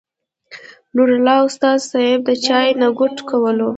نور 0.95 1.09
الله 1.17 1.37
استاذ 1.47 1.77
صېب 1.91 2.19
د 2.27 2.29
چاے 2.45 2.69
نه 2.81 2.87
ګوټ 2.99 3.15
کولو 3.29 3.69